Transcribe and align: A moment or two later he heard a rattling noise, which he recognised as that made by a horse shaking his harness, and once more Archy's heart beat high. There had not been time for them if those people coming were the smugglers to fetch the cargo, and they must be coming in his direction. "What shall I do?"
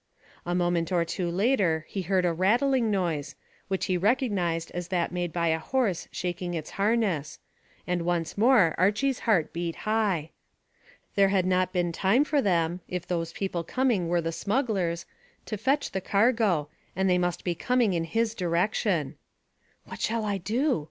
A 0.47 0.55
moment 0.55 0.91
or 0.91 1.05
two 1.05 1.29
later 1.29 1.85
he 1.87 2.01
heard 2.01 2.25
a 2.25 2.33
rattling 2.33 2.89
noise, 2.89 3.35
which 3.67 3.85
he 3.85 3.97
recognised 3.97 4.71
as 4.71 4.87
that 4.87 5.11
made 5.11 5.31
by 5.31 5.49
a 5.49 5.59
horse 5.59 6.07
shaking 6.11 6.53
his 6.53 6.71
harness, 6.71 7.37
and 7.85 8.01
once 8.01 8.35
more 8.35 8.73
Archy's 8.79 9.19
heart 9.29 9.53
beat 9.53 9.75
high. 9.85 10.31
There 11.13 11.29
had 11.29 11.45
not 11.45 11.71
been 11.71 11.91
time 11.91 12.23
for 12.23 12.41
them 12.41 12.81
if 12.87 13.05
those 13.05 13.31
people 13.31 13.63
coming 13.63 14.07
were 14.07 14.21
the 14.21 14.31
smugglers 14.31 15.05
to 15.45 15.55
fetch 15.55 15.91
the 15.91 16.01
cargo, 16.01 16.67
and 16.95 17.07
they 17.07 17.19
must 17.19 17.43
be 17.43 17.53
coming 17.53 17.93
in 17.93 18.05
his 18.05 18.33
direction. 18.33 19.17
"What 19.85 20.01
shall 20.01 20.25
I 20.25 20.39
do?" 20.39 20.79